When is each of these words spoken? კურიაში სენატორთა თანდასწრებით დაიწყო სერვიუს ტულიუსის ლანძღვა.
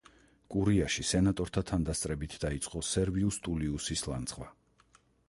კურიაში 0.53 1.03
სენატორთა 1.09 1.63
თანდასწრებით 1.71 2.37
დაიწყო 2.45 2.83
სერვიუს 2.93 3.39
ტულიუსის 3.49 4.05
ლანძღვა. 4.15 4.49